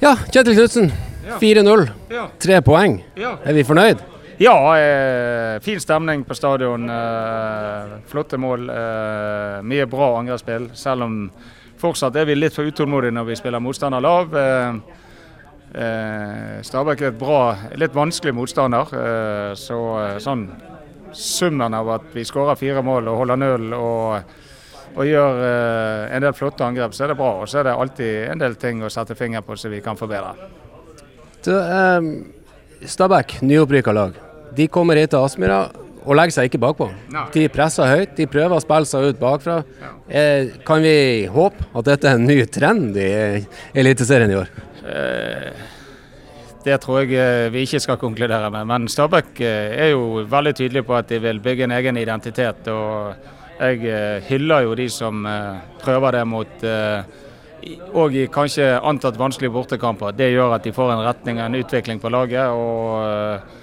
[0.00, 0.92] Ja, Kjetil Knutsen.
[1.40, 1.82] 4-0.
[2.40, 2.94] Tre poeng.
[3.20, 4.00] Er vi fornøyd?
[4.40, 6.88] Ja, eh, fin stemning på stadion.
[6.88, 8.70] Eh, flotte mål.
[8.70, 10.70] Eh, mye bra angrepsspill.
[10.72, 11.30] Selv om
[11.76, 14.34] fortsatt er vi litt for utålmodige når vi spiller motstander lav.
[14.34, 14.74] Eh,
[15.74, 18.88] eh, Stabæk er et bra, litt vanskelig motstander.
[18.94, 20.48] Eh, så sånn
[21.12, 24.22] summen av at vi skårer fire mål og holder null og,
[24.96, 25.42] og gjør
[26.10, 27.30] en del flotte angrep, så er det bra.
[27.42, 29.98] Og så er det alltid en del ting å sette finger på som vi kan
[29.98, 30.34] forbedre.
[31.44, 31.52] Du,
[32.88, 34.18] Stabæk, nyopprykka lag.
[34.56, 35.60] De kommer hit til Aspmyra
[36.00, 36.88] og legger seg ikke bakpå.
[37.34, 39.58] De presser høyt, de prøver å spille seg ut bakfra.
[40.08, 43.10] Eh, kan vi håpe at dette er en ny trend i
[43.76, 44.48] Eliteserien i år?
[44.80, 45.66] Eh,
[46.64, 48.68] det tror jeg eh, vi ikke skal konkludere med.
[48.68, 52.72] Men Stabæk eh, er jo veldig tydelig på at de vil bygge en egen identitet.
[52.72, 55.26] Og jeg eh, hyller jo de som
[55.82, 56.64] prøver det mot
[57.92, 60.14] og i kanskje antatt vanskelige bortekamper.
[60.16, 62.48] Det gjør at de får en retning og en utvikling på laget.
[62.48, 63.58] og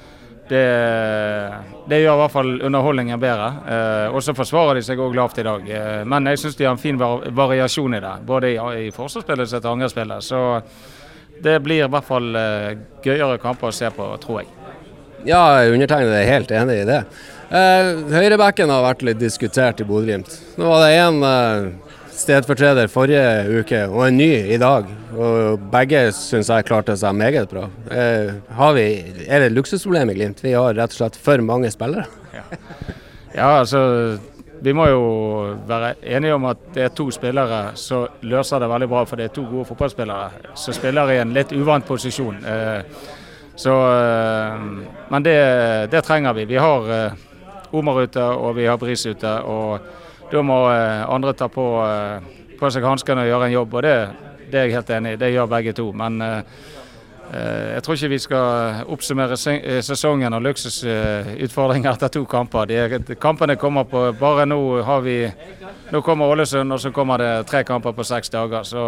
[0.49, 1.53] det,
[1.89, 3.47] det, gjør i hvert fall underholdningen bedre.
[3.67, 5.65] Eh, og så forsvarer de seg òg lavt i dag.
[5.67, 8.13] Eh, men jeg syns de har en fin var variasjon i det.
[8.27, 10.23] Både i, i forsvarsspillet og angrepsspillet.
[10.23, 10.43] Så
[11.43, 12.69] det blir i hvert fall eh,
[13.03, 14.53] gøyere kamper å se på, tror jeg.
[15.27, 17.01] Ja, undertegnede er helt enig i det.
[17.47, 20.33] Eh, har vært litt diskutert i Bodø-Glimt.
[20.57, 21.21] Nå var det én
[22.17, 24.87] stedfortreder forrige uke og en ny i dag.
[25.17, 27.67] Og begge syns jeg klarte seg meget bra.
[27.91, 28.33] Eh,
[28.75, 28.87] vi,
[29.27, 30.43] er det et luksusproblem i Glimt?
[30.43, 32.07] Vi har rett og slett for mange spillere.
[32.33, 32.43] Ja.
[33.35, 34.17] ja, altså
[34.61, 35.03] vi må jo
[35.69, 39.29] være enige om at det er to spillere som løser det veldig bra, for det
[39.29, 42.41] er to gode fotballspillere som spiller i en litt uvant posisjon.
[42.41, 42.81] Eh,
[43.57, 44.65] så, eh,
[45.09, 45.37] men det,
[45.93, 46.45] det, trenger vi.
[46.49, 47.25] Vi har eh,
[47.77, 49.37] Omar ute og vi har Bris ute.
[49.43, 49.79] og
[50.31, 53.77] da må eh, andre ta på, eh, på seg hanskene og gjøre en jobb.
[53.79, 53.93] og det,
[54.49, 55.21] det, er jeg helt enig i.
[55.21, 55.85] Det gjør begge to.
[55.95, 56.41] Men eh,
[57.27, 59.35] jeg tror ikke vi skal oppsummere
[59.83, 62.69] sesongen og luksusutfordringer etter to kamper.
[62.71, 65.17] De, kampene kommer på Bare nå har vi
[65.91, 68.67] Nå kommer Ålesund, og så kommer det tre kamper på seks dager.
[68.67, 68.83] Så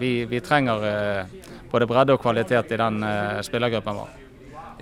[0.00, 0.88] vi, vi trenger
[1.72, 3.04] både bredde og kvalitet i den
[3.44, 4.29] spillergruppen vår.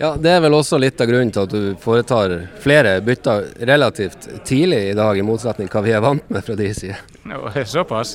[0.01, 2.31] Ja, Det er vel også litt av grunnen til at du foretar
[2.63, 6.55] flere bytter relativt tidlig i dag, i motsetning til hva vi er vant med fra
[6.55, 6.99] de side.
[7.27, 8.13] No, såpass?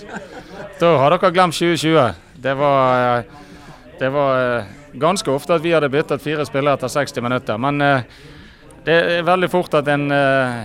[0.80, 2.14] Da har dere glemt 2020.
[2.46, 3.26] Det var,
[4.00, 7.60] det var eh, ganske ofte at vi hadde byttet fire spillere etter 60 minutter.
[7.60, 8.08] Men eh,
[8.88, 10.62] det er veldig fort at en eh,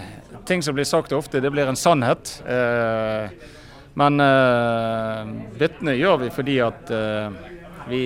[0.46, 2.30] ting som blir sagt ofte, det blir en sannhet.
[3.98, 4.22] Men
[5.58, 6.92] byttene gjør vi fordi at
[7.90, 8.04] vi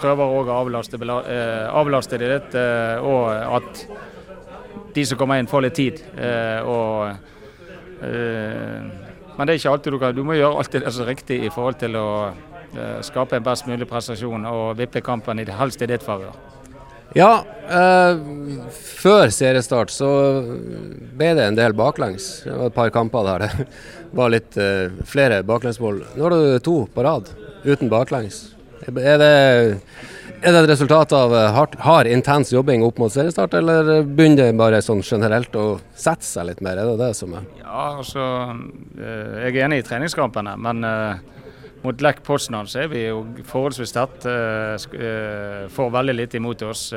[0.00, 3.84] prøver òg å avlaste, eh, avlaste de litt, eh, og at
[4.94, 6.02] de som kommer inn, får litt tid.
[6.18, 7.28] Eh, og,
[8.00, 11.36] men det er ikke alltid du kan Du må gjøre alt det som er riktig
[11.44, 12.06] i forhold til å
[13.04, 16.32] skape en best mulig prestasjon og vippe kampen i, helst i ditt favør.
[17.18, 18.20] Ja, eh,
[18.70, 20.08] før seriestart så
[21.18, 22.44] ble det en del baklengs.
[22.44, 23.66] Det var et par kamper der det
[24.18, 26.04] var litt eh, flere baklengsmål.
[26.14, 27.32] Nå har du to på rad
[27.66, 28.52] uten baklengs.
[28.88, 29.32] Er det,
[30.40, 34.46] er det et resultat av eh, hard, hard, intens jobbing opp mot seriestart, eller begynner
[34.48, 36.80] det bare sånn generelt å sette seg litt mer?
[36.80, 38.24] Er det det som er Ja, altså
[38.96, 41.20] eh, Jeg er enig i treningskampene, men uh,
[41.84, 44.24] mot Lech Poznan så er vi jo forholdsvis tett.
[45.72, 46.90] Får veldig lite imot oss.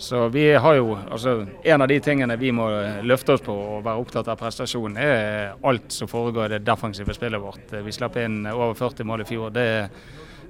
[0.00, 2.70] Så vi har jo, altså En av de tingene vi må
[3.04, 7.12] løfte oss på og være opptatt av prestasjon, er alt som foregår i det defensive
[7.12, 7.76] spillet vårt.
[7.84, 9.52] Vi slapp inn over 40 mål i fjor.
[9.52, 9.92] Det er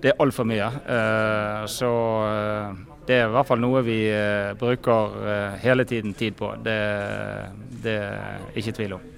[0.00, 0.66] det er altfor mye.
[0.66, 1.92] Eh, så
[2.26, 5.16] eh, det er i hvert fall noe vi eh, bruker
[5.62, 6.52] hele tiden tid på.
[6.64, 6.78] Det,
[7.84, 9.08] det er ikke tvil om.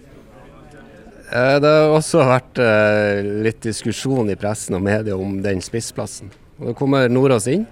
[1.32, 2.58] Det har også vært
[3.40, 6.28] litt diskusjon i pressen og media om den spissplassen.
[6.58, 7.64] Da kommer Nordås inn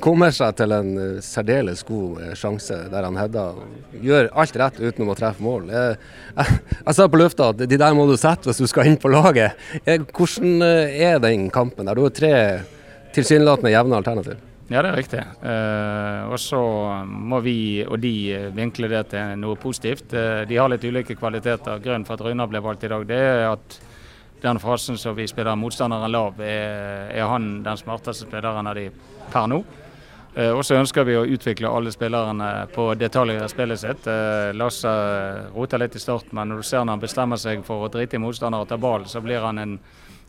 [0.00, 3.58] kommer seg til en eh, særdeles god eh, sjanse der han header.
[4.02, 5.68] Gjør alt rett utenom å treffe mål.
[5.72, 5.98] Jeg,
[6.36, 9.00] jeg, jeg, sa på lufta at de der må du sette hvis du skal inn
[9.00, 9.58] på laget.
[9.84, 11.98] Hvordan eh, er den kampen der?
[11.98, 12.32] Du har tre
[13.12, 14.40] tilsynelatende jevne alternativ.
[14.72, 15.22] Ja, det er riktig.
[15.42, 16.58] Uh, og så
[17.04, 18.14] må vi og de
[18.56, 20.14] vinkle det til noe positivt.
[20.14, 21.82] Uh, de har litt ulike kvaliteter.
[21.82, 23.76] Grunnen for at Røyna ble valgt i dag, det er at
[24.42, 28.88] den fasen som vi spiller motstanderen lav, er, er han den smarteste spilleren av de
[29.32, 29.60] per nå.
[30.32, 34.06] Og så ønsker vi å utvikle alle spillerne på detaljer i spillet sitt.
[34.08, 34.92] Eh, Lasse
[35.52, 38.16] roter litt i starten, men når du ser når han bestemmer seg for å drite
[38.16, 39.74] i motstander og ta ballen, så blir han en,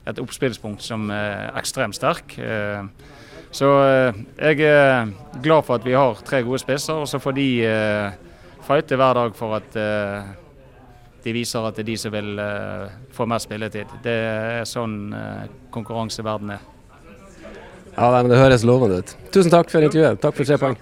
[0.03, 2.35] et oppspillspunkt som er ekstremt sterk.
[2.35, 2.83] Eh,
[3.53, 3.69] så
[4.41, 5.13] jeg er
[5.45, 7.47] glad for at vi har tre gode spisser, og så får de
[8.65, 9.77] fighte hver dag for at
[11.23, 12.41] de viser at det er de som vil
[13.13, 13.93] få mer spilletid.
[14.01, 14.97] Det er sånn
[15.69, 16.72] konkurranseverden er.
[17.97, 19.15] Ja, men Det høres lovende ut.
[19.33, 20.19] Tusen takk for intervjuet.
[20.21, 20.77] Takk for tre poeng.